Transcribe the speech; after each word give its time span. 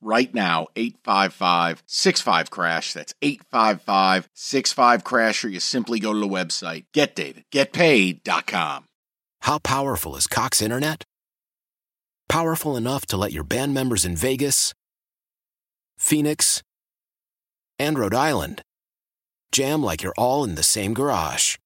right 0.00 0.32
now 0.34 0.68
855 0.76 1.82
65 1.86 2.50
crash. 2.50 2.92
That's 2.92 3.14
855 3.22 4.28
65 4.34 5.04
crash 5.04 5.44
or 5.44 5.48
you 5.48 5.60
simply 5.60 6.00
go 6.00 6.12
to 6.12 6.18
the 6.18 6.28
website. 6.28 6.84
Getdavidgetpaid.com 6.94 8.84
how 9.42 9.58
powerful 9.58 10.16
is 10.16 10.26
cox 10.26 10.60
internet? 10.60 11.04
Powerful 12.28 12.76
enough 12.76 13.06
to 13.06 13.16
let 13.16 13.32
your 13.32 13.44
band 13.44 13.74
members 13.74 14.04
in 14.04 14.16
vegas 14.16 14.72
phoenix 15.98 16.62
and 17.78 17.98
rhode 17.98 18.14
island 18.14 18.62
jam 19.52 19.82
like 19.82 20.02
you're 20.02 20.14
all 20.16 20.44
in 20.44 20.54
the 20.54 20.62
same 20.62 20.94
garage. 20.94 21.56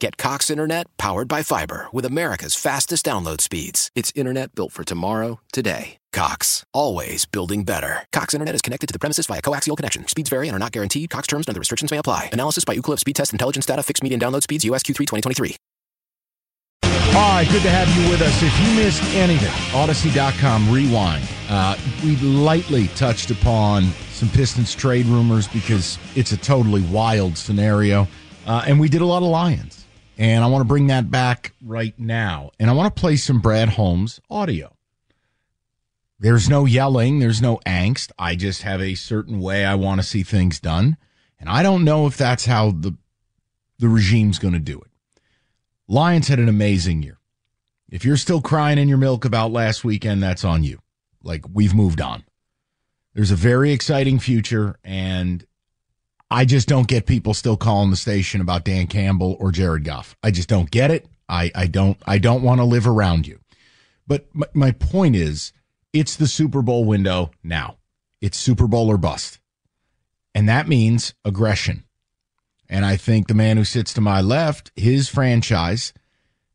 Get 0.00 0.16
Cox 0.16 0.50
Internet 0.50 0.86
powered 0.98 1.28
by 1.28 1.42
fiber 1.42 1.86
with 1.92 2.04
America's 2.04 2.56
fastest 2.56 3.06
download 3.06 3.40
speeds. 3.40 3.90
It's 3.94 4.12
internet 4.16 4.54
built 4.54 4.72
for 4.72 4.84
tomorrow, 4.84 5.40
today. 5.52 5.96
Cox, 6.14 6.64
always 6.72 7.26
building 7.26 7.64
better. 7.64 8.06
Cox 8.12 8.34
Internet 8.34 8.54
is 8.54 8.62
connected 8.62 8.86
to 8.86 8.92
the 8.92 9.00
premises 9.00 9.26
via 9.26 9.42
coaxial 9.42 9.76
connection. 9.76 10.06
Speeds 10.06 10.30
vary 10.30 10.48
and 10.48 10.54
are 10.54 10.60
not 10.60 10.70
guaranteed. 10.70 11.10
Cox 11.10 11.26
terms 11.26 11.46
and 11.46 11.52
other 11.52 11.58
restrictions 11.58 11.90
may 11.90 11.98
apply. 11.98 12.30
Analysis 12.32 12.64
by 12.64 12.76
Ookla 12.76 12.98
Speed 13.00 13.16
Test 13.16 13.32
Intelligence 13.32 13.66
Data. 13.66 13.82
Fixed 13.82 14.02
median 14.02 14.20
download 14.20 14.44
speeds. 14.44 14.64
USQ3 14.64 14.96
2023. 14.96 15.56
All 16.84 16.90
right, 17.20 17.48
good 17.50 17.62
to 17.62 17.70
have 17.70 17.88
you 17.96 18.10
with 18.10 18.22
us. 18.22 18.42
If 18.42 18.60
you 18.60 18.74
missed 18.76 19.02
anything, 19.14 19.50
Audacy.com 19.72 20.72
rewind. 20.72 21.28
Uh, 21.48 21.76
we 22.04 22.16
lightly 22.16 22.88
touched 22.88 23.30
upon 23.30 23.84
some 24.10 24.28
Pistons 24.28 24.74
trade 24.74 25.06
rumors 25.06 25.48
because 25.48 25.98
it's 26.14 26.32
a 26.32 26.36
totally 26.36 26.82
wild 26.82 27.36
scenario. 27.36 28.08
Uh, 28.46 28.64
and 28.66 28.78
we 28.80 28.88
did 28.88 29.00
a 29.00 29.06
lot 29.06 29.22
of 29.22 29.28
Lions. 29.28 29.84
And 30.18 30.44
I 30.44 30.46
want 30.46 30.60
to 30.60 30.66
bring 30.66 30.86
that 30.88 31.10
back 31.10 31.52
right 31.64 31.96
now. 31.98 32.52
And 32.60 32.70
I 32.70 32.72
want 32.72 32.94
to 32.94 33.00
play 33.00 33.16
some 33.16 33.40
Brad 33.40 33.68
Holmes 33.68 34.20
audio. 34.30 34.74
There's 36.24 36.48
no 36.48 36.64
yelling, 36.64 37.18
there's 37.18 37.42
no 37.42 37.58
angst. 37.66 38.10
I 38.18 38.34
just 38.34 38.62
have 38.62 38.80
a 38.80 38.94
certain 38.94 39.40
way 39.40 39.66
I 39.66 39.74
want 39.74 40.00
to 40.00 40.06
see 40.06 40.22
things 40.22 40.58
done. 40.58 40.96
And 41.38 41.50
I 41.50 41.62
don't 41.62 41.84
know 41.84 42.06
if 42.06 42.16
that's 42.16 42.46
how 42.46 42.70
the 42.70 42.96
the 43.78 43.90
regime's 43.90 44.38
going 44.38 44.54
to 44.54 44.58
do 44.58 44.80
it. 44.80 44.90
Lions 45.86 46.28
had 46.28 46.38
an 46.38 46.48
amazing 46.48 47.02
year. 47.02 47.18
If 47.90 48.06
you're 48.06 48.16
still 48.16 48.40
crying 48.40 48.78
in 48.78 48.88
your 48.88 48.96
milk 48.96 49.26
about 49.26 49.52
last 49.52 49.84
weekend, 49.84 50.22
that's 50.22 50.46
on 50.46 50.64
you. 50.64 50.78
Like 51.22 51.44
we've 51.52 51.74
moved 51.74 52.00
on. 52.00 52.24
There's 53.12 53.30
a 53.30 53.36
very 53.36 53.72
exciting 53.72 54.18
future 54.18 54.76
and 54.82 55.44
I 56.30 56.46
just 56.46 56.68
don't 56.68 56.88
get 56.88 57.04
people 57.04 57.34
still 57.34 57.58
calling 57.58 57.90
the 57.90 57.96
station 57.96 58.40
about 58.40 58.64
Dan 58.64 58.86
Campbell 58.86 59.36
or 59.38 59.52
Jared 59.52 59.84
Goff. 59.84 60.16
I 60.22 60.30
just 60.30 60.48
don't 60.48 60.70
get 60.70 60.90
it. 60.90 61.06
I, 61.28 61.52
I 61.54 61.66
don't 61.66 61.98
I 62.06 62.16
don't 62.16 62.42
want 62.42 62.60
to 62.60 62.64
live 62.64 62.86
around 62.86 63.26
you. 63.26 63.40
But 64.06 64.26
my, 64.32 64.46
my 64.54 64.70
point 64.70 65.16
is, 65.16 65.52
it's 65.94 66.16
the 66.16 66.26
Super 66.26 66.60
Bowl 66.60 66.84
window 66.84 67.30
now. 67.42 67.78
It's 68.20 68.36
Super 68.36 68.66
Bowl 68.66 68.90
or 68.90 68.98
bust. 68.98 69.38
And 70.34 70.48
that 70.48 70.66
means 70.66 71.14
aggression. 71.24 71.84
And 72.68 72.84
I 72.84 72.96
think 72.96 73.28
the 73.28 73.34
man 73.34 73.56
who 73.56 73.64
sits 73.64 73.94
to 73.94 74.00
my 74.00 74.20
left, 74.20 74.72
his 74.74 75.08
franchise, 75.08 75.92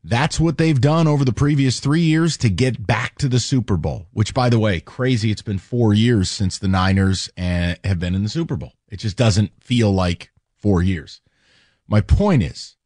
that's 0.04 0.38
what 0.38 0.58
they've 0.58 0.80
done 0.80 1.08
over 1.08 1.24
the 1.24 1.32
previous 1.32 1.80
three 1.80 2.02
years 2.02 2.36
to 2.38 2.50
get 2.50 2.86
back 2.86 3.16
to 3.18 3.28
the 3.28 3.40
Super 3.40 3.78
Bowl, 3.78 4.08
which, 4.12 4.34
by 4.34 4.50
the 4.50 4.58
way, 4.58 4.78
crazy. 4.78 5.30
It's 5.30 5.42
been 5.42 5.58
four 5.58 5.94
years 5.94 6.30
since 6.30 6.58
the 6.58 6.68
Niners 6.68 7.30
eh, 7.38 7.76
have 7.82 7.98
been 7.98 8.14
in 8.14 8.22
the 8.22 8.28
Super 8.28 8.56
Bowl. 8.56 8.74
It 8.88 8.98
just 8.98 9.16
doesn't 9.16 9.52
feel 9.60 9.90
like 9.90 10.32
four 10.58 10.82
years. 10.82 11.22
My 11.88 12.02
point 12.02 12.42
is, 12.42 12.76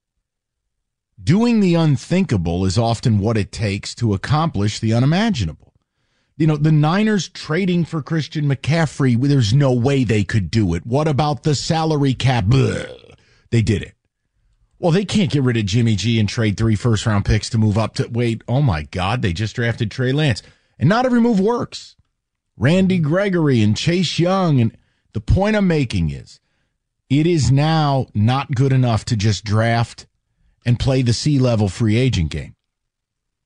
doing 1.22 1.59
the 1.59 1.75
unthinkable 1.75 2.64
is 2.64 2.78
often 2.78 3.19
what 3.19 3.37
it 3.37 3.50
takes 3.50 3.93
to 3.97 4.14
accomplish 4.14 4.78
the 4.78 4.93
unimaginable. 4.93 5.73
You 6.36 6.48
know, 6.48 6.56
the 6.56 6.72
Niners 6.72 7.28
trading 7.28 7.84
for 7.84 8.02
Christian 8.02 8.46
McCaffrey, 8.46 9.20
there's 9.20 9.54
no 9.54 9.72
way 9.72 10.02
they 10.02 10.24
could 10.24 10.50
do 10.50 10.74
it. 10.74 10.84
What 10.84 11.06
about 11.06 11.44
the 11.44 11.54
salary 11.54 12.12
cap? 12.14 12.46
They 12.48 13.62
did 13.62 13.82
it. 13.82 13.94
Well, 14.80 14.90
they 14.90 15.04
can't 15.04 15.30
get 15.30 15.44
rid 15.44 15.56
of 15.56 15.66
Jimmy 15.66 15.94
G 15.94 16.18
and 16.18 16.28
trade 16.28 16.56
three 16.56 16.74
first 16.74 17.06
round 17.06 17.24
picks 17.24 17.48
to 17.50 17.58
move 17.58 17.78
up 17.78 17.94
to 17.94 18.08
wait. 18.08 18.42
Oh 18.48 18.60
my 18.60 18.82
God, 18.82 19.22
they 19.22 19.32
just 19.32 19.54
drafted 19.54 19.90
Trey 19.90 20.12
Lance. 20.12 20.42
And 20.78 20.88
not 20.88 21.06
every 21.06 21.20
move 21.20 21.38
works. 21.38 21.94
Randy 22.56 22.98
Gregory 22.98 23.62
and 23.62 23.76
Chase 23.76 24.18
Young 24.18 24.60
and 24.60 24.76
the 25.12 25.20
point 25.20 25.54
I'm 25.54 25.68
making 25.68 26.10
is 26.10 26.40
it 27.08 27.26
is 27.26 27.52
now 27.52 28.08
not 28.12 28.54
good 28.54 28.72
enough 28.72 29.04
to 29.06 29.16
just 29.16 29.44
draft 29.44 30.06
and 30.66 30.78
play 30.80 31.02
the 31.02 31.12
C 31.12 31.38
level 31.38 31.68
free 31.68 31.96
agent 31.96 32.30
game. 32.30 32.53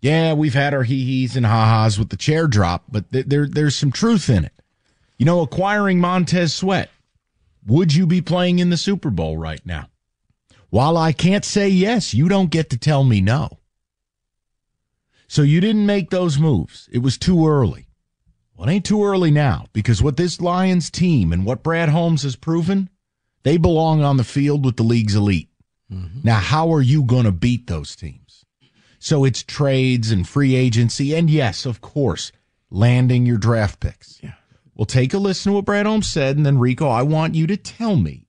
Yeah, 0.00 0.34
we've 0.34 0.54
had 0.54 0.74
our 0.74 0.84
hee 0.84 1.04
hees 1.04 1.36
and 1.36 1.44
ha 1.44 1.82
ha's 1.82 1.98
with 1.98 2.10
the 2.10 2.16
chair 2.16 2.46
drop, 2.46 2.84
but 2.88 3.10
th- 3.10 3.26
there, 3.26 3.46
there's 3.46 3.76
some 3.76 3.90
truth 3.90 4.30
in 4.30 4.44
it. 4.44 4.52
You 5.18 5.26
know, 5.26 5.40
acquiring 5.40 5.98
Montez 5.98 6.54
Sweat, 6.54 6.90
would 7.66 7.94
you 7.94 8.06
be 8.06 8.22
playing 8.22 8.60
in 8.60 8.70
the 8.70 8.76
Super 8.76 9.10
Bowl 9.10 9.36
right 9.36 9.64
now? 9.66 9.88
While 10.70 10.96
I 10.96 11.12
can't 11.12 11.44
say 11.44 11.68
yes, 11.68 12.14
you 12.14 12.28
don't 12.28 12.50
get 12.50 12.70
to 12.70 12.78
tell 12.78 13.02
me 13.02 13.20
no. 13.20 13.58
So 15.26 15.42
you 15.42 15.60
didn't 15.60 15.86
make 15.86 16.10
those 16.10 16.38
moves. 16.38 16.88
It 16.92 16.98
was 16.98 17.18
too 17.18 17.48
early. 17.48 17.86
Well, 18.56 18.68
it 18.68 18.72
ain't 18.72 18.84
too 18.86 19.04
early 19.04 19.30
now 19.30 19.66
because 19.72 20.02
what 20.02 20.16
this 20.16 20.40
Lions 20.40 20.90
team 20.90 21.32
and 21.32 21.44
what 21.44 21.62
Brad 21.62 21.88
Holmes 21.88 22.22
has 22.22 22.36
proven, 22.36 22.88
they 23.42 23.56
belong 23.56 24.02
on 24.02 24.16
the 24.16 24.24
field 24.24 24.64
with 24.64 24.76
the 24.76 24.82
league's 24.82 25.14
elite. 25.14 25.48
Mm-hmm. 25.92 26.20
Now, 26.24 26.36
how 26.38 26.72
are 26.72 26.82
you 26.82 27.02
going 27.02 27.24
to 27.24 27.32
beat 27.32 27.66
those 27.66 27.94
teams? 27.94 28.27
So 28.98 29.24
it's 29.24 29.42
trades 29.42 30.10
and 30.10 30.28
free 30.28 30.54
agency. 30.54 31.14
And 31.14 31.30
yes, 31.30 31.66
of 31.66 31.80
course, 31.80 32.32
landing 32.70 33.26
your 33.26 33.38
draft 33.38 33.80
picks. 33.80 34.20
Yeah. 34.22 34.32
Well, 34.74 34.86
take 34.86 35.12
a 35.14 35.18
listen 35.18 35.50
to 35.50 35.56
what 35.56 35.64
Brad 35.64 35.86
Holmes 35.86 36.06
said. 36.06 36.36
And 36.36 36.46
then, 36.46 36.58
Rico, 36.58 36.88
I 36.88 37.02
want 37.02 37.34
you 37.34 37.46
to 37.48 37.56
tell 37.56 37.96
me 37.96 38.26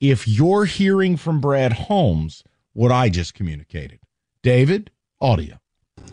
if 0.00 0.28
you're 0.28 0.66
hearing 0.66 1.16
from 1.16 1.40
Brad 1.40 1.72
Holmes 1.72 2.44
what 2.72 2.92
I 2.92 3.08
just 3.08 3.34
communicated. 3.34 4.00
David, 4.42 4.90
audio. 5.20 5.58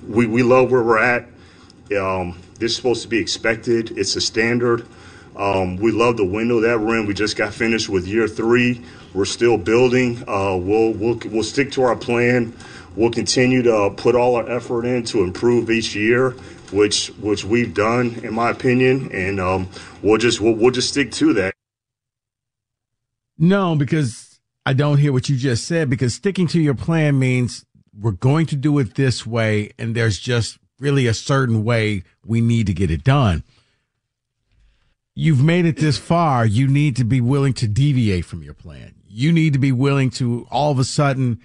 We, 0.07 0.25
we 0.25 0.43
love 0.43 0.71
where 0.71 0.83
we're 0.83 0.99
at. 0.99 1.27
Um, 1.97 2.39
this 2.59 2.71
is 2.71 2.77
supposed 2.77 3.01
to 3.03 3.07
be 3.09 3.19
expected. 3.19 3.97
It's 3.97 4.15
a 4.15 4.21
standard. 4.21 4.87
Um, 5.35 5.77
we 5.77 5.91
love 5.91 6.17
the 6.17 6.25
window 6.25 6.61
that 6.61 6.79
we're 6.79 6.99
in. 6.99 7.05
We 7.05 7.13
just 7.13 7.35
got 7.35 7.53
finished 7.53 7.89
with 7.89 8.07
year 8.07 8.27
three. 8.27 8.81
We're 9.13 9.25
still 9.25 9.57
building. 9.57 10.23
Uh, 10.27 10.55
we'll, 10.57 10.93
we'll, 10.93 11.19
we'll 11.25 11.43
stick 11.43 11.71
to 11.73 11.83
our 11.83 11.95
plan. 11.95 12.53
We'll 12.95 13.11
continue 13.11 13.63
to 13.63 13.93
put 13.95 14.15
all 14.15 14.35
our 14.35 14.49
effort 14.49 14.85
in 14.85 15.03
to 15.05 15.23
improve 15.23 15.69
each 15.69 15.95
year, 15.95 16.31
which 16.71 17.07
which 17.19 17.43
we've 17.43 17.73
done, 17.73 18.19
in 18.23 18.33
my 18.33 18.51
opinion, 18.51 19.11
and 19.11 19.39
um, 19.39 19.69
we'll 20.01 20.19
just 20.19 20.39
we'll, 20.39 20.53
we'll 20.53 20.71
just 20.71 20.89
stick 20.89 21.11
to 21.13 21.33
that. 21.33 21.53
No, 23.37 23.75
because 23.75 24.39
I 24.65 24.73
don't 24.73 24.99
hear 24.99 25.11
what 25.11 25.27
you 25.27 25.35
just 25.35 25.65
said. 25.65 25.89
Because 25.89 26.13
sticking 26.13 26.47
to 26.47 26.61
your 26.61 26.75
plan 26.75 27.17
means 27.17 27.65
we're 27.99 28.11
going 28.11 28.45
to 28.47 28.55
do 28.55 28.77
it 28.79 28.95
this 28.95 29.25
way, 29.25 29.71
and 29.77 29.95
there's 29.95 30.19
just 30.19 30.57
really 30.79 31.07
a 31.07 31.13
certain 31.13 31.63
way 31.63 32.03
we 32.25 32.41
need 32.41 32.67
to 32.67 32.73
get 32.73 32.91
it 32.91 33.03
done. 33.03 33.43
You've 35.15 35.43
made 35.43 35.65
it 35.65 35.77
this 35.77 35.97
far. 35.97 36.45
You 36.45 36.67
need 36.67 36.95
to 36.97 37.03
be 37.03 37.21
willing 37.21 37.53
to 37.55 37.67
deviate 37.67 38.25
from 38.25 38.41
your 38.43 38.55
plan. 38.55 38.95
You 39.07 39.31
need 39.31 39.53
to 39.53 39.59
be 39.59 39.71
willing 39.71 40.09
to 40.11 40.47
all 40.49 40.71
of 40.71 40.79
a 40.79 40.83
sudden, 40.83 41.39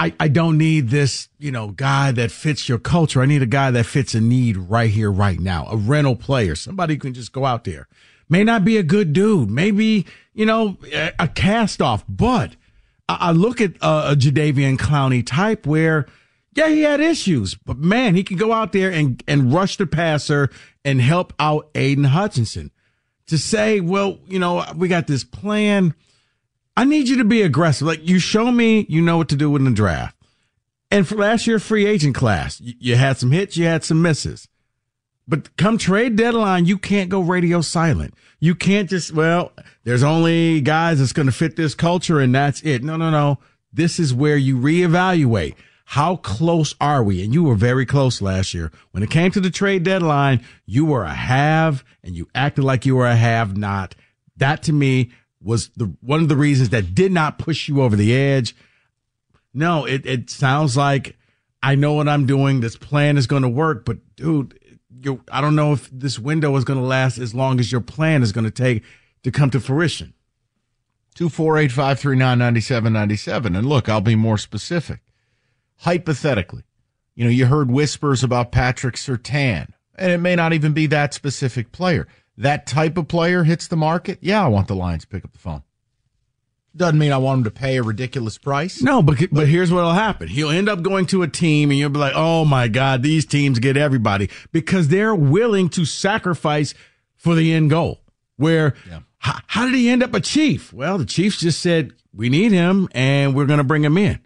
I, 0.00 0.14
I 0.20 0.28
don't 0.28 0.58
need 0.58 0.90
this, 0.90 1.28
you 1.38 1.50
know, 1.50 1.68
guy 1.68 2.12
that 2.12 2.30
fits 2.30 2.68
your 2.68 2.78
culture. 2.78 3.20
I 3.20 3.26
need 3.26 3.42
a 3.42 3.46
guy 3.46 3.70
that 3.72 3.84
fits 3.84 4.14
a 4.14 4.20
need 4.20 4.56
right 4.56 4.90
here, 4.90 5.10
right 5.10 5.40
now. 5.40 5.66
A 5.70 5.76
rental 5.76 6.14
player, 6.14 6.54
somebody 6.54 6.94
who 6.94 7.00
can 7.00 7.14
just 7.14 7.32
go 7.32 7.44
out 7.44 7.64
there. 7.64 7.88
May 8.28 8.44
not 8.44 8.64
be 8.64 8.76
a 8.76 8.82
good 8.82 9.12
dude. 9.12 9.50
Maybe, 9.50 10.06
you 10.34 10.46
know, 10.46 10.76
a, 10.92 11.12
a 11.18 11.28
cast 11.28 11.82
off, 11.82 12.04
but 12.08 12.54
I, 13.08 13.16
I 13.20 13.30
look 13.32 13.60
at 13.60 13.72
uh, 13.80 14.08
a, 14.08 14.12
a 14.12 14.16
Jadeveon 14.16 14.76
Clowney 14.76 15.26
type 15.26 15.66
where 15.66 16.06
yeah, 16.54 16.68
he 16.68 16.82
had 16.82 17.00
issues, 17.00 17.54
but 17.54 17.78
man, 17.78 18.16
he 18.16 18.24
can 18.24 18.36
go 18.36 18.52
out 18.52 18.72
there 18.72 18.90
and, 18.90 19.22
and 19.28 19.52
rush 19.52 19.76
the 19.76 19.86
passer 19.86 20.50
and 20.84 21.00
help 21.00 21.32
out 21.38 21.70
Aidan 21.74 22.04
Hutchinson. 22.04 22.72
To 23.28 23.36
say, 23.36 23.80
well, 23.80 24.18
you 24.26 24.38
know, 24.38 24.64
we 24.74 24.88
got 24.88 25.06
this 25.06 25.22
plan. 25.22 25.94
I 26.78 26.84
need 26.84 27.08
you 27.08 27.16
to 27.16 27.24
be 27.24 27.42
aggressive. 27.42 27.88
Like 27.88 28.06
you 28.06 28.20
show 28.20 28.52
me 28.52 28.86
you 28.88 29.02
know 29.02 29.16
what 29.16 29.28
to 29.30 29.36
do 29.36 29.56
in 29.56 29.64
the 29.64 29.72
draft. 29.72 30.16
And 30.92 31.08
for 31.08 31.16
last 31.16 31.44
year 31.44 31.58
free 31.58 31.86
agent 31.86 32.14
class, 32.14 32.60
you, 32.60 32.94
had 32.94 33.18
some 33.18 33.32
hits, 33.32 33.56
you 33.56 33.64
had 33.64 33.82
some 33.82 34.00
misses. 34.00 34.46
But 35.26 35.56
come 35.56 35.76
trade 35.76 36.14
deadline, 36.14 36.66
you 36.66 36.78
can't 36.78 37.10
go 37.10 37.20
radio 37.20 37.62
silent. 37.62 38.14
You 38.38 38.54
can't 38.54 38.88
just, 38.88 39.12
well, 39.12 39.50
there's 39.82 40.04
only 40.04 40.60
guys 40.60 41.00
that's 41.00 41.12
going 41.12 41.26
to 41.26 41.32
fit 41.32 41.56
this 41.56 41.74
culture 41.74 42.20
and 42.20 42.32
that's 42.32 42.62
it. 42.62 42.84
No, 42.84 42.96
no, 42.96 43.10
no. 43.10 43.40
This 43.72 43.98
is 43.98 44.14
where 44.14 44.36
you 44.36 44.56
reevaluate. 44.56 45.56
How 45.84 46.14
close 46.14 46.76
are 46.80 47.02
we? 47.02 47.24
And 47.24 47.34
you 47.34 47.42
were 47.42 47.56
very 47.56 47.86
close 47.86 48.22
last 48.22 48.54
year. 48.54 48.70
When 48.92 49.02
it 49.02 49.10
came 49.10 49.32
to 49.32 49.40
the 49.40 49.50
trade 49.50 49.82
deadline, 49.82 50.44
you 50.64 50.84
were 50.84 51.02
a 51.02 51.12
have 51.12 51.82
and 52.04 52.14
you 52.14 52.28
acted 52.36 52.62
like 52.62 52.86
you 52.86 52.94
were 52.94 53.08
a 53.08 53.16
have 53.16 53.56
not. 53.56 53.96
That 54.36 54.62
to 54.62 54.72
me 54.72 55.10
was 55.42 55.68
the 55.76 55.94
one 56.00 56.20
of 56.20 56.28
the 56.28 56.36
reasons 56.36 56.70
that 56.70 56.94
did 56.94 57.12
not 57.12 57.38
push 57.38 57.68
you 57.68 57.82
over 57.82 57.96
the 57.96 58.14
edge. 58.14 58.54
No, 59.54 59.84
it, 59.84 60.04
it 60.06 60.30
sounds 60.30 60.76
like 60.76 61.16
I 61.62 61.74
know 61.74 61.94
what 61.94 62.08
I'm 62.08 62.26
doing. 62.26 62.60
This 62.60 62.76
plan 62.76 63.16
is 63.16 63.26
going 63.26 63.42
to 63.42 63.48
work, 63.48 63.84
but 63.84 63.98
dude, 64.16 64.58
you 65.02 65.22
I 65.30 65.40
don't 65.40 65.56
know 65.56 65.72
if 65.72 65.88
this 65.90 66.18
window 66.18 66.54
is 66.56 66.64
going 66.64 66.78
to 66.78 66.84
last 66.84 67.18
as 67.18 67.34
long 67.34 67.60
as 67.60 67.72
your 67.72 67.80
plan 67.80 68.22
is 68.22 68.32
going 68.32 68.44
to 68.44 68.50
take 68.50 68.82
to 69.22 69.30
come 69.30 69.50
to 69.50 69.60
fruition. 69.60 70.14
248 71.14 71.72
539 71.72 72.38
9797. 72.38 73.56
And 73.56 73.66
look, 73.66 73.88
I'll 73.88 74.00
be 74.00 74.14
more 74.14 74.38
specific 74.38 75.00
hypothetically, 75.78 76.64
you 77.14 77.24
know, 77.24 77.30
you 77.30 77.46
heard 77.46 77.70
whispers 77.70 78.22
about 78.22 78.52
Patrick 78.52 78.96
Surtain, 78.96 79.68
and 79.94 80.12
it 80.12 80.18
may 80.18 80.36
not 80.36 80.52
even 80.52 80.72
be 80.72 80.86
that 80.86 81.14
specific 81.14 81.72
player. 81.72 82.06
That 82.38 82.66
type 82.66 82.96
of 82.96 83.08
player 83.08 83.44
hits 83.44 83.68
the 83.68 83.76
market. 83.76 84.18
Yeah, 84.20 84.44
I 84.44 84.48
want 84.48 84.68
the 84.68 84.74
Lions 84.74 85.02
to 85.02 85.08
pick 85.08 85.24
up 85.24 85.32
the 85.32 85.38
phone. 85.38 85.62
Doesn't 86.76 86.98
mean 86.98 87.12
I 87.12 87.18
want 87.18 87.38
him 87.38 87.44
to 87.44 87.50
pay 87.50 87.76
a 87.76 87.82
ridiculous 87.82 88.38
price. 88.38 88.80
No, 88.80 89.02
but 89.02 89.18
but 89.32 89.48
here's 89.48 89.72
what'll 89.72 89.92
happen. 89.92 90.28
He'll 90.28 90.50
end 90.50 90.68
up 90.68 90.82
going 90.82 91.06
to 91.06 91.22
a 91.22 91.28
team, 91.28 91.70
and 91.70 91.78
you'll 91.78 91.90
be 91.90 91.98
like, 91.98 92.12
"Oh 92.14 92.44
my 92.44 92.68
God, 92.68 93.02
these 93.02 93.26
teams 93.26 93.58
get 93.58 93.76
everybody 93.76 94.30
because 94.52 94.88
they're 94.88 95.14
willing 95.14 95.68
to 95.70 95.84
sacrifice 95.84 96.74
for 97.16 97.34
the 97.34 97.52
end 97.52 97.70
goal." 97.70 98.00
Where 98.36 98.74
yeah. 98.88 99.00
how, 99.18 99.40
how 99.48 99.64
did 99.64 99.74
he 99.74 99.88
end 99.88 100.04
up 100.04 100.14
a 100.14 100.20
chief? 100.20 100.72
Well, 100.72 100.98
the 100.98 101.06
Chiefs 101.06 101.40
just 101.40 101.60
said 101.60 101.94
we 102.14 102.28
need 102.28 102.52
him, 102.52 102.88
and 102.92 103.34
we're 103.34 103.46
going 103.46 103.58
to 103.58 103.64
bring 103.64 103.84
him 103.84 103.98
in 103.98 104.20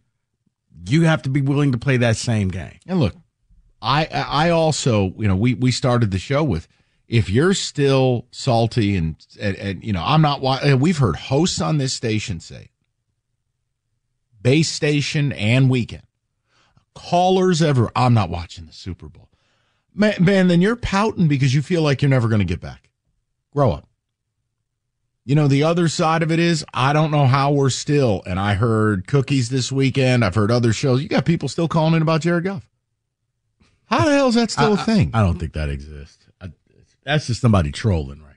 you 0.89 1.03
have 1.03 1.23
to 1.23 1.31
be 1.31 1.41
willing 1.41 1.73
to 1.73 1.79
play 1.79 1.97
that 1.99 2.17
same 2.17 2.49
game. 2.49 2.79
And 2.87 3.01
look, 3.01 3.15
I 3.81 4.07
I 4.07 4.51
also 4.51 5.13
you 5.19 5.29
know 5.29 5.37
we 5.37 5.55
we 5.55 5.71
started 5.71 6.11
the 6.11 6.19
show 6.19 6.43
with 6.43 6.69
if 7.09 7.29
you're 7.29 7.55
still 7.55 8.27
salty 8.31 8.97
and 8.97 9.17
and, 9.41 9.57
and 9.57 9.85
you 9.85 9.93
know 9.93 10.03
I'm 10.05 10.23
not 10.23 10.43
we've 10.79 10.99
heard 10.99 11.17
hosts 11.17 11.61
on 11.61 11.79
this 11.79 11.93
station 11.93 12.41
say 12.41 12.71
base 14.43 14.69
station 14.69 15.33
and 15.33 15.71
weekend 15.71 16.05
callers 16.95 17.63
ever 17.63 17.91
I'm 17.97 18.15
not 18.15 18.31
watching 18.31 18.67
the 18.67 18.73
Super 18.73 19.09
Bowl. 19.09 19.29
Man, 19.95 20.15
man, 20.21 20.49
then 20.49 20.63
you're 20.63 20.77
pouting 20.77 21.29
because 21.29 21.55
you 21.55 21.63
feel 21.63 21.83
like 21.83 22.01
you're 22.03 22.09
never 22.09 22.29
going 22.29 22.41
to 22.41 22.47
get 22.47 22.61
back. 22.61 22.91
Grow 23.53 23.73
up. 23.73 23.89
You 25.25 25.35
know, 25.35 25.47
the 25.47 25.63
other 25.63 25.87
side 25.87 26.23
of 26.23 26.33
it 26.33 26.41
is, 26.41 26.65
I 26.75 26.93
don't 26.93 27.13
know 27.13 27.27
how 27.27 27.53
we're 27.53 27.71
still, 27.71 28.23
and 28.27 28.41
I 28.41 28.55
heard 28.55 29.07
cookies 29.07 29.51
this 29.51 29.71
weekend. 29.71 30.25
I've 30.25 30.35
heard 30.35 30.51
other 30.51 30.73
shows. 30.73 31.01
You 31.03 31.09
got 31.09 31.25
people 31.25 31.49
still 31.49 31.69
calling 31.69 31.95
in 31.95 32.03
about 32.03 32.23
Jared 32.23 32.45
Goff. 32.45 32.69
How 33.85 34.05
the 34.05 34.13
hell 34.13 34.29
is 34.29 34.35
that 34.35 34.51
still 34.51 34.77
I, 34.77 34.83
a 34.83 34.85
thing? 34.85 35.11
I, 35.15 35.21
I, 35.21 35.23
don't 35.23 35.39
think 35.39 35.53
that 35.53 35.69
exists. 35.69 36.22
That's 37.05 37.27
just 37.27 37.41
somebody 37.41 37.73
trolling, 37.73 38.23
right? 38.23 38.32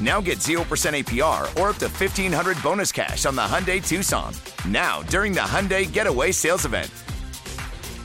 Now 0.00 0.20
get 0.20 0.38
0% 0.38 0.62
APR 0.62 1.42
or 1.60 1.70
up 1.70 1.76
to 1.76 1.88
1500 1.88 2.62
bonus 2.62 2.92
cash 2.92 3.26
on 3.26 3.34
the 3.34 3.42
Hyundai 3.42 3.84
Tucson. 3.84 4.32
Now, 4.66 5.02
during 5.02 5.32
the 5.32 5.40
Hyundai 5.40 5.90
Getaway 5.90 6.32
Sales 6.32 6.64
Event. 6.64 6.90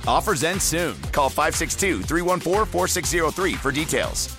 Offers 0.08 0.44
end 0.44 0.62
soon. 0.62 1.00
Call 1.12 1.30
562 1.30 2.02
314 2.04 2.66
4603 2.66 3.54
for 3.54 3.72
details. 3.72 4.36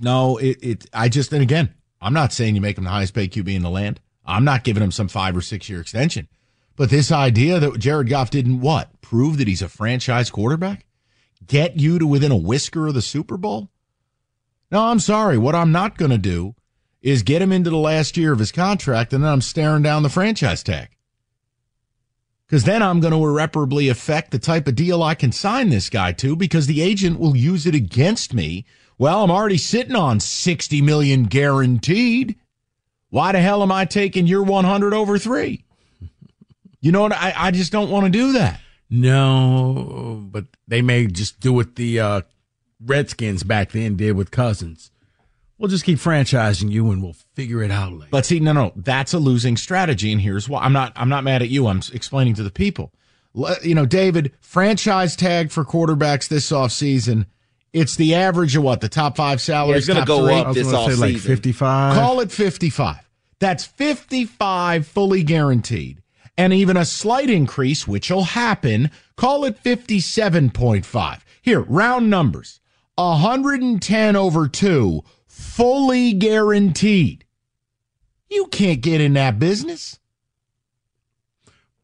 No, 0.00 0.38
it, 0.38 0.58
it, 0.62 0.86
I 0.94 1.08
just, 1.08 1.32
and 1.32 1.42
again, 1.42 1.74
I'm 2.00 2.14
not 2.14 2.32
saying 2.32 2.54
you 2.54 2.60
make 2.60 2.78
him 2.78 2.84
the 2.84 2.90
highest 2.90 3.14
paid 3.14 3.32
QB 3.32 3.54
in 3.54 3.62
the 3.62 3.70
land. 3.70 4.00
I'm 4.24 4.44
not 4.44 4.64
giving 4.64 4.82
him 4.82 4.92
some 4.92 5.08
five 5.08 5.36
or 5.36 5.42
six 5.42 5.68
year 5.68 5.80
extension. 5.80 6.28
But 6.76 6.88
this 6.88 7.12
idea 7.12 7.58
that 7.60 7.78
Jared 7.78 8.08
Goff 8.08 8.30
didn't 8.30 8.60
what? 8.60 9.00
Prove 9.02 9.36
that 9.38 9.48
he's 9.48 9.60
a 9.60 9.68
franchise 9.68 10.30
quarterback? 10.30 10.86
Get 11.46 11.78
you 11.78 11.98
to 11.98 12.06
within 12.06 12.32
a 12.32 12.36
whisker 12.36 12.86
of 12.86 12.94
the 12.94 13.02
Super 13.02 13.36
Bowl? 13.36 13.69
No, 14.70 14.86
I'm 14.86 15.00
sorry. 15.00 15.38
What 15.38 15.54
I'm 15.54 15.72
not 15.72 15.98
going 15.98 16.10
to 16.10 16.18
do 16.18 16.54
is 17.02 17.22
get 17.22 17.42
him 17.42 17.52
into 17.52 17.70
the 17.70 17.76
last 17.76 18.16
year 18.16 18.32
of 18.32 18.38
his 18.38 18.52
contract 18.52 19.12
and 19.12 19.24
then 19.24 19.32
I'm 19.32 19.40
staring 19.40 19.82
down 19.82 20.02
the 20.02 20.08
franchise 20.08 20.62
tag. 20.62 20.88
Because 22.46 22.64
then 22.64 22.82
I'm 22.82 23.00
going 23.00 23.12
to 23.12 23.24
irreparably 23.24 23.88
affect 23.88 24.32
the 24.32 24.38
type 24.38 24.66
of 24.66 24.74
deal 24.74 25.02
I 25.02 25.14
can 25.14 25.32
sign 25.32 25.70
this 25.70 25.88
guy 25.88 26.12
to 26.12 26.34
because 26.36 26.66
the 26.66 26.82
agent 26.82 27.18
will 27.18 27.36
use 27.36 27.64
it 27.66 27.74
against 27.74 28.34
me 28.34 28.64
well, 29.00 29.24
I'm 29.24 29.30
already 29.30 29.56
sitting 29.56 29.96
on 29.96 30.20
60 30.20 30.82
million 30.82 31.24
guaranteed. 31.24 32.36
Why 33.08 33.32
the 33.32 33.40
hell 33.40 33.62
am 33.62 33.72
I 33.72 33.86
taking 33.86 34.26
your 34.26 34.42
100 34.42 34.92
over 34.92 35.18
three? 35.18 35.64
You 36.82 36.92
know 36.92 37.00
what? 37.00 37.12
I, 37.12 37.32
I 37.34 37.50
just 37.50 37.72
don't 37.72 37.88
want 37.88 38.04
to 38.04 38.10
do 38.10 38.32
that. 38.32 38.60
No, 38.90 40.22
but 40.30 40.44
they 40.68 40.82
may 40.82 41.06
just 41.06 41.40
do 41.40 41.50
what 41.50 41.76
the 41.76 41.98
uh, 41.98 42.20
Redskins 42.84 43.42
back 43.42 43.72
then 43.72 43.96
did 43.96 44.12
with 44.12 44.30
Cousins. 44.30 44.90
We'll 45.58 45.68
just 45.68 45.84
keep 45.84 45.98
franchising 45.98 46.70
you 46.70 46.90
and 46.90 47.02
we'll 47.02 47.16
figure 47.34 47.62
it 47.62 47.70
out 47.70 47.92
later. 47.92 48.08
But 48.10 48.26
see, 48.26 48.40
no, 48.40 48.52
no, 48.52 48.72
that's 48.76 49.12
a 49.12 49.18
losing 49.18 49.56
strategy. 49.56 50.12
And 50.12 50.20
here's 50.20 50.48
why 50.48 50.62
I'm 50.62 50.72
not, 50.72 50.92
I'm 50.96 51.08
not 51.08 51.24
mad 51.24 51.42
at 51.42 51.48
you. 51.48 51.66
I'm 51.66 51.82
explaining 51.92 52.34
to 52.34 52.42
the 52.42 52.50
people. 52.50 52.92
You 53.62 53.74
know, 53.74 53.86
David, 53.86 54.32
franchise 54.40 55.16
tag 55.16 55.50
for 55.50 55.64
quarterbacks 55.64 56.28
this 56.28 56.50
offseason– 56.50 57.26
it's 57.72 57.94
the 57.94 58.16
average 58.16 58.56
of 58.56 58.64
what 58.64 58.80
the 58.80 58.88
top 58.88 59.16
five 59.16 59.40
salaries. 59.40 59.70
Yeah, 59.70 59.76
it's 59.76 59.86
going 59.86 60.00
to 60.00 60.04
go 60.04 60.26
three. 60.26 60.34
up 60.34 60.54
this 60.54 60.72
off 60.72 60.98
like 60.98 61.18
Fifty-five. 61.18 61.94
Call 61.94 62.18
it 62.18 62.32
fifty-five. 62.32 63.08
That's 63.38 63.64
fifty-five 63.64 64.88
fully 64.88 65.22
guaranteed, 65.22 66.02
and 66.36 66.52
even 66.52 66.76
a 66.76 66.84
slight 66.84 67.30
increase, 67.30 67.86
which 67.86 68.10
will 68.10 68.24
happen. 68.24 68.90
Call 69.14 69.44
it 69.44 69.56
fifty-seven 69.56 70.50
point 70.50 70.84
five. 70.84 71.24
Here, 71.42 71.60
round 71.60 72.10
numbers: 72.10 72.59
hundred 73.00 73.62
and 73.62 73.80
ten 73.80 74.16
over 74.16 74.48
two, 74.48 75.02
fully 75.26 76.12
guaranteed. 76.12 77.24
You 78.28 78.46
can't 78.46 78.80
get 78.80 79.00
in 79.00 79.14
that 79.14 79.38
business. 79.38 79.98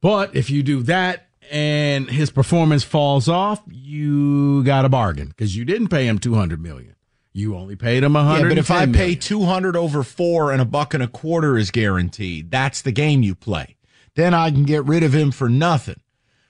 But 0.00 0.36
if 0.36 0.50
you 0.50 0.62
do 0.62 0.82
that 0.84 1.26
and 1.50 2.08
his 2.08 2.30
performance 2.30 2.84
falls 2.84 3.28
off, 3.28 3.62
you 3.68 4.62
got 4.64 4.84
a 4.84 4.88
bargain 4.88 5.28
because 5.28 5.56
you 5.56 5.64
didn't 5.64 5.88
pay 5.88 6.06
him 6.06 6.18
200 6.18 6.60
million. 6.60 6.94
You 7.32 7.56
only 7.56 7.76
paid 7.76 8.02
him 8.02 8.16
a 8.16 8.20
100. 8.20 8.42
Yeah, 8.42 8.48
but 8.48 8.58
if 8.58 8.70
I 8.70 8.86
pay 8.86 9.14
200 9.14 9.76
over 9.76 10.02
4 10.02 10.52
and 10.52 10.62
a 10.62 10.64
buck 10.64 10.94
and 10.94 11.02
a 11.02 11.08
quarter 11.08 11.58
is 11.58 11.70
guaranteed, 11.70 12.50
that's 12.50 12.80
the 12.80 12.92
game 12.92 13.22
you 13.22 13.34
play. 13.34 13.76
Then 14.14 14.32
I 14.32 14.50
can 14.50 14.64
get 14.64 14.84
rid 14.86 15.02
of 15.02 15.14
him 15.14 15.30
for 15.30 15.48
nothing. 15.48 16.00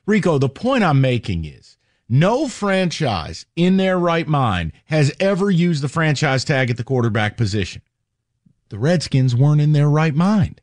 Rico, 0.06 0.38
the 0.38 0.48
point 0.48 0.84
I'm 0.84 1.00
making 1.00 1.44
is 1.44 1.76
no 2.08 2.48
franchise 2.48 3.46
in 3.56 3.76
their 3.76 3.98
right 3.98 4.26
mind 4.26 4.72
has 4.86 5.12
ever 5.18 5.50
used 5.50 5.82
the 5.82 5.88
franchise 5.88 6.44
tag 6.44 6.70
at 6.70 6.76
the 6.76 6.84
quarterback 6.84 7.36
position. 7.36 7.82
The 8.68 8.78
Redskins 8.78 9.34
weren't 9.34 9.60
in 9.60 9.72
their 9.72 9.88
right 9.88 10.14
mind. 10.14 10.60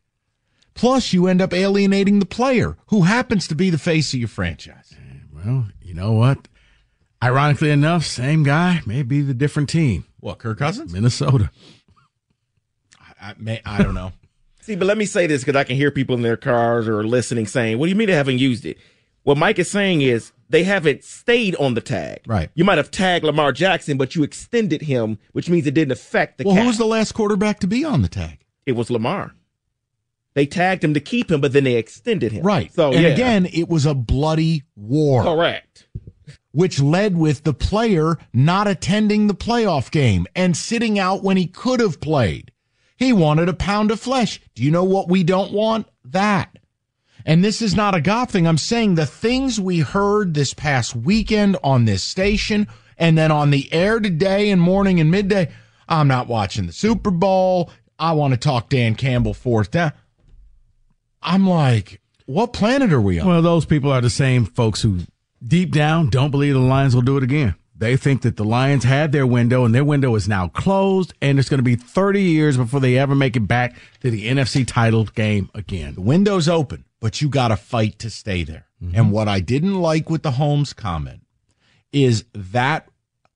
Plus, 0.74 1.14
you 1.14 1.28
end 1.28 1.42
up 1.42 1.54
alienating 1.54 2.20
the 2.20 2.26
player 2.26 2.78
who 2.88 3.04
happens 3.04 3.48
to 3.48 3.56
be 3.56 3.70
the 3.70 3.78
face 3.78 4.14
of 4.14 4.20
your 4.20 4.30
franchise. 4.30 4.94
Well, 5.34 5.68
you 5.82 5.94
know 5.94 6.14
what? 6.14 6.48
Ironically 7.22 7.70
enough, 7.70 8.06
same 8.06 8.44
guy 8.44 8.82
may 8.86 9.04
be 9.04 9.22
the 9.22 9.34
different 9.34 9.70
team. 9.70 10.06
What, 10.20 10.40
Kirk 10.40 10.60
Cousins? 10.60 10.92
Minnesota. 10.92 11.52
I, 13.00 13.30
I, 13.30 13.34
may, 13.38 13.62
I 13.66 13.84
don't 13.84 13.94
know. 13.94 14.14
See, 14.62 14.76
but 14.76 14.86
let 14.86 14.98
me 14.98 15.06
say 15.06 15.28
this 15.28 15.42
because 15.42 15.58
I 15.58 15.66
can 15.66 15.76
hear 15.76 15.92
people 15.92 16.16
in 16.16 16.22
their 16.22 16.38
cars 16.38 16.88
or 16.88 17.04
listening 17.04 17.48
saying, 17.48 17.78
"What 17.78 17.88
do 17.88 17.90
you 17.90 17.96
mean 17.98 18.08
they 18.08 18.14
haven't 18.14 18.40
used 18.40 18.66
it?" 18.66 18.78
What 19.24 19.38
Mike 19.38 19.60
is 19.60 19.70
saying 19.70 20.02
is 20.02 20.32
they 20.54 20.64
haven't 20.64 21.04
stayed 21.04 21.56
on 21.56 21.74
the 21.74 21.82
tag. 21.82 22.22
Right. 22.28 22.52
You 22.54 22.64
might 22.64 22.78
have 22.78 22.92
tagged 22.92 23.26
Lamar 23.26 23.52
Jackson, 23.52 23.98
but 23.98 24.16
you 24.16 24.22
extended 24.22 24.84
him, 24.84 25.18
which 25.32 25.50
means 25.50 25.66
it 25.66 25.74
didn't 25.74 25.92
affect 25.92 26.38
the. 26.38 26.44
Well, 26.44 26.54
cap. 26.54 26.62
who 26.62 26.68
was 26.68 26.78
the 26.78 26.86
last 26.86 27.14
quarterback 27.14 27.60
to 27.62 27.68
be 27.68 27.84
on 27.84 28.04
the 28.04 28.08
tag? 28.08 28.46
It 28.68 28.74
was 28.74 28.92
Lamar. 28.92 29.34
They 30.36 30.46
tagged 30.46 30.84
him 30.84 30.94
to 30.94 31.00
keep 31.00 31.32
him, 31.32 31.42
but 31.42 31.54
then 31.54 31.64
they 31.64 31.76
extended 31.76 32.32
him. 32.32 32.46
Right. 32.46 32.72
So 32.72 32.92
and 32.94 33.02
yeah. 33.02 33.10
again, 33.10 33.48
it 33.52 33.68
was 33.68 33.88
a 33.88 33.96
bloody 33.96 34.64
war. 34.76 35.24
correct. 35.24 35.88
which 36.52 36.80
led 36.80 37.18
with 37.18 37.44
the 37.44 37.54
player 37.54 38.20
not 38.32 38.68
attending 38.68 39.26
the 39.26 39.34
playoff 39.34 39.90
game 39.90 40.28
and 40.36 40.56
sitting 40.56 41.00
out 41.00 41.24
when 41.24 41.36
he 41.36 41.48
could 41.48 41.80
have 41.80 42.00
played. 42.00 42.52
He 42.96 43.12
wanted 43.12 43.50
a 43.50 43.54
pound 43.54 43.90
of 43.90 44.00
flesh. 44.00 44.40
Do 44.54 44.62
you 44.62 44.70
know 44.70 44.84
what 44.84 45.10
we 45.10 45.24
don't 45.24 45.52
want? 45.52 45.88
That. 46.06 46.60
And 47.26 47.44
this 47.44 47.62
is 47.62 47.76
not 47.76 47.96
a 47.96 48.02
God 48.02 48.30
thing. 48.30 48.48
I'm 48.48 48.58
saying 48.58 48.96
the 48.96 49.06
things 49.06 49.60
we 49.60 49.80
heard 49.80 50.34
this 50.34 50.54
past 50.54 50.96
weekend 50.96 51.58
on 51.64 51.86
this 51.86 52.04
station 52.04 52.68
and 52.98 53.18
then 53.18 53.32
on 53.32 53.50
the 53.50 53.72
air 53.74 54.00
today 54.00 54.50
and 54.50 54.62
morning 54.62 55.00
and 55.00 55.10
midday. 55.10 55.52
I'm 55.88 56.08
not 56.08 56.28
watching 56.28 56.66
the 56.66 56.74
Super 56.74 57.12
Bowl. 57.12 57.70
I 57.98 58.14
want 58.14 58.34
to 58.34 58.40
talk 58.40 58.70
Dan 58.70 58.96
Campbell 58.96 59.34
fourth 59.34 59.72
down. 59.72 59.94
I'm 61.22 61.48
like, 61.48 62.02
what 62.26 62.54
planet 62.54 62.92
are 62.92 63.02
we 63.02 63.20
on? 63.20 63.28
Well, 63.28 63.42
those 63.42 63.66
people 63.66 63.92
are 63.92 64.02
the 64.02 64.10
same 64.10 64.46
folks 64.46 64.82
who 64.82 65.00
deep 65.46 65.72
down 65.72 66.10
don't 66.10 66.32
believe 66.32 66.54
the 66.54 66.60
Lions 66.60 66.96
will 66.96 67.02
do 67.02 67.18
it 67.18 67.24
again. 67.24 67.56
They 67.76 67.98
think 67.98 68.22
that 68.22 68.38
the 68.38 68.46
Lions 68.46 68.84
had 68.84 69.12
their 69.12 69.28
window 69.28 69.66
and 69.66 69.74
their 69.74 69.84
window 69.84 70.16
is 70.16 70.28
now 70.28 70.48
closed 70.48 71.14
and 71.22 71.40
it's 71.40 71.50
going 71.50 71.58
to 71.58 71.64
be 71.64 71.76
30 71.76 72.22
years 72.22 72.56
before 72.56 72.80
they 72.80 72.98
ever 72.98 73.16
make 73.16 73.36
it 73.36 73.48
back 73.48 73.76
to 74.02 74.12
the 74.12 74.28
NFC 74.28 74.66
title 74.66 75.06
game 75.06 75.50
again. 75.54 75.96
The 75.96 76.02
window's 76.02 76.48
open, 76.48 76.86
but 77.04 77.22
you 77.22 77.28
got 77.28 77.50
to 77.50 77.58
fight 77.58 78.00
to 78.00 78.10
stay 78.10 78.46
there. 78.46 78.66
Mm-hmm. 78.82 78.96
And 78.96 79.12
what 79.12 79.28
I 79.28 79.42
didn't 79.42 79.76
like 79.76 80.10
with 80.10 80.24
the 80.24 80.32
Holmes 80.32 80.72
comment 80.72 81.20
is 81.92 82.24
that 82.34 82.88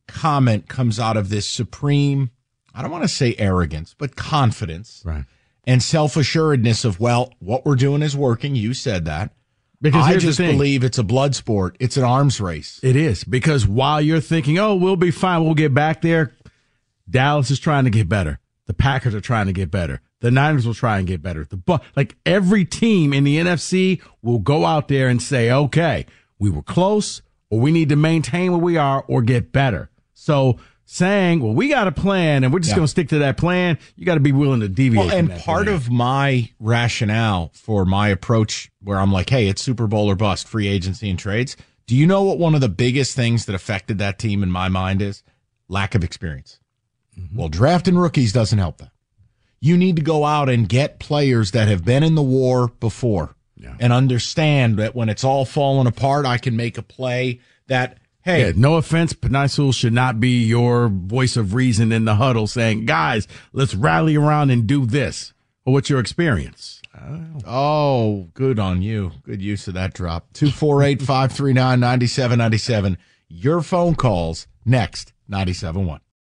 comment 0.08 0.70
comes 0.70 1.02
out 1.02 1.18
of 1.18 1.28
this 1.28 1.46
supreme, 1.46 2.32
I 2.74 2.82
don't 2.82 2.92
want 2.92 3.04
to 3.04 3.10
say 3.10 3.36
arrogance, 3.38 3.94
but 3.94 4.16
confidence 4.16 5.04
Right. 5.04 5.26
and 5.66 5.84
self 5.84 6.16
assuredness 6.16 6.86
of, 6.86 7.02
well, 7.02 7.34
what 7.40 7.66
we're 7.66 7.76
doing 7.76 8.04
is 8.04 8.16
working. 8.16 8.56
You 8.56 8.74
said 8.74 9.04
that. 9.04 9.34
Because 9.82 10.06
I 10.06 10.16
just 10.16 10.40
believe 10.40 10.86
it's 10.86 10.98
a 10.98 11.04
blood 11.04 11.36
sport. 11.36 11.76
It's 11.82 11.98
an 11.98 12.06
arms 12.06 12.40
race. 12.40 12.80
It 12.82 12.96
is 12.96 13.26
because 13.26 13.68
while 13.68 14.00
you're 14.00 14.22
thinking, 14.22 14.58
oh, 14.58 14.76
we'll 14.76 14.96
be 14.96 15.12
fine, 15.12 15.44
we'll 15.44 15.56
get 15.56 15.74
back 15.74 16.02
there, 16.02 16.32
Dallas 17.10 17.52
is 17.52 17.60
trying 17.60 17.84
to 17.84 17.90
get 17.90 18.08
better. 18.08 18.40
The 18.68 18.74
Packers 18.74 19.14
are 19.14 19.20
trying 19.20 19.48
to 19.48 19.54
get 19.54 19.70
better. 19.70 20.00
The 20.20 20.32
Niners 20.32 20.66
will 20.66 20.74
try 20.74 20.98
and 20.98 21.08
get 21.08 21.22
better. 21.22 21.46
The 21.46 21.58
Bu- 21.58 21.78
like 21.96 22.16
every 22.26 22.66
team 22.66 23.14
in 23.14 23.24
the 23.24 23.38
NFC 23.38 24.02
will 24.22 24.40
go 24.40 24.66
out 24.66 24.88
there 24.88 25.08
and 25.10 25.22
say, 25.22 25.52
okay, 25.52 26.06
we 26.40 26.50
were 26.50 26.64
close, 26.64 27.22
or 27.50 27.60
we 27.60 27.72
need 27.72 27.90
to 27.90 27.96
maintain 27.96 28.52
where 28.52 28.60
we 28.62 28.78
are, 28.78 29.04
or 29.08 29.22
get 29.22 29.52
better. 29.52 29.90
So 30.14 30.58
saying, 30.86 31.42
well, 31.42 31.54
we 31.54 31.68
got 31.70 31.88
a 31.88 31.92
plan, 31.92 32.44
and 32.44 32.52
we're 32.54 32.60
just 32.60 32.72
Yeah. 32.72 32.78
going 32.78 32.86
to 32.86 32.92
stick 32.92 33.10
to 33.10 33.20
that 33.20 33.38
plan. 33.38 33.78
You 33.96 34.06
got 34.06 34.16
to 34.16 34.20
be 34.20 34.32
willing 34.32 34.62
to 34.62 34.70
deviate. 34.70 35.06
Well, 35.06 35.16
and 35.16 35.30
part 35.30 35.66
plan. 35.66 35.76
of 35.76 35.92
my 35.92 36.50
rationale 36.60 37.52
for 37.54 37.86
my 37.86 38.08
approach, 38.10 38.72
where 38.82 39.00
I'm 39.00 39.12
like, 39.12 39.30
hey, 39.30 39.48
it's 39.48 39.62
Super 39.62 39.86
Bowl 39.88 40.10
or 40.10 40.16
bust, 40.16 40.48
free 40.48 40.68
agency 40.68 41.10
and 41.10 41.20
trades. 41.20 41.58
Do 41.86 41.96
you 41.96 42.08
know 42.08 42.24
what 42.24 42.40
one 42.40 42.56
of 42.56 42.62
the 42.62 42.70
biggest 42.70 43.16
things 43.16 43.46
that 43.46 43.56
affected 43.56 43.98
that 44.00 44.18
team 44.20 44.42
in 44.44 44.50
my 44.52 44.68
mind 44.70 45.02
is? 45.02 45.24
Lack 45.70 45.94
of 45.96 46.04
experience. 46.04 46.60
Mm-hmm. 47.20 47.38
Well, 47.38 47.50
drafting 47.50 47.98
rookies 47.98 48.32
doesn't 48.34 48.58
help 48.58 48.78
that. 48.80 48.92
You 49.60 49.78
need 49.78 49.96
to 49.96 50.02
go 50.02 50.24
out 50.26 50.50
and 50.50 50.70
get 50.70 51.00
players 51.00 51.52
that 51.52 51.68
have 51.68 51.84
been 51.84 52.04
in 52.04 52.16
the 52.16 52.22
war 52.22 52.68
before 52.80 53.36
and 53.80 53.92
understand 53.92 54.78
that 54.78 54.96
when 54.96 55.10
it's 55.10 55.24
all 55.24 55.44
falling 55.46 55.88
apart, 55.88 56.26
I 56.26 56.38
can 56.38 56.56
make 56.56 56.78
a 56.78 56.84
play 56.84 57.40
that, 57.68 57.98
hey, 58.22 58.46
Yeah, 58.48 58.52
no 58.56 58.76
offense, 58.76 59.14
Penei 59.14 59.50
Sewell 59.50 59.72
should 59.72 59.94
not 59.94 60.20
be 60.20 60.44
your 60.46 60.88
voice 60.90 61.36
of 61.36 61.54
reason 61.56 61.92
in 61.92 62.06
the 62.06 62.16
huddle 62.16 62.46
saying, 62.48 62.86
guys, 62.86 63.28
let's 63.54 63.74
rally 63.74 64.16
around 64.16 64.52
and 64.52 64.68
do 64.68 64.86
this. 64.86 65.34
Well, 65.66 65.74
what's 65.74 65.90
your 65.90 66.00
experience? 66.00 66.82
Oh, 67.46 68.30
good 68.34 68.60
on 68.60 68.82
you. 68.82 69.12
Good 69.24 69.42
use 69.42 69.68
of 69.68 69.74
that 69.76 69.94
drop. 69.94 70.32
248 70.34 71.02
539 71.02 71.80
9797. 71.80 72.98
Your 73.28 73.62
phone 73.62 73.96
calls 73.96 74.48
next, 74.66 75.14
97.1. 75.30 76.00